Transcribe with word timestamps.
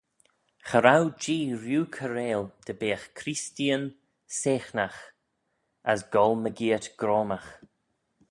Cha 0.67 0.79
row 0.85 1.03
Jee 1.21 1.57
rieau 1.63 1.85
kiarail 1.95 2.43
dy 2.65 2.73
beagh 2.79 3.07
creesteeyn 3.17 3.83
seaghnagh 4.39 5.01
as 5.91 6.01
goll 6.13 6.35
mygeayrt 6.43 6.87
groamagh. 6.99 7.49